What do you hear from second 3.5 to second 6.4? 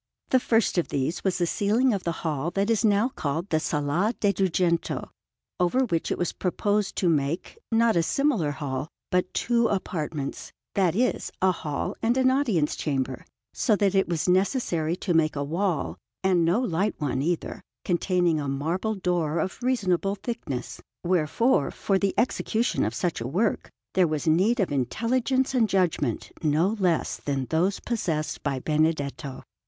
the Sala de' Dugento, over which it was